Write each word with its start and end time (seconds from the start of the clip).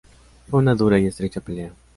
Fue 0.49 0.57
una 0.59 0.73
dura 0.73 0.97
y 0.97 1.05
estrecha 1.05 1.41
pelea. 1.41 1.73